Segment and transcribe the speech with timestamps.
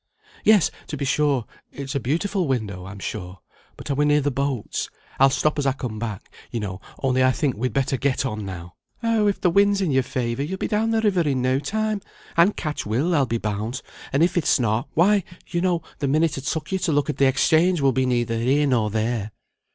[0.43, 3.37] "Yes, to be sure it's a beautiful window, I'm sure.
[3.77, 4.89] But are we near the boats?
[5.19, 8.43] I'll stop as I come back, you know; only I think we'd better get on
[8.43, 9.27] now." "Oh!
[9.27, 12.01] if the wind's in your favour, you'll be down the river in no time,
[12.35, 16.35] and catch Will, I'll be bound; and if it's not, why, you know, the minute
[16.35, 19.29] it took you to look at the Exchange will be neither here nor there."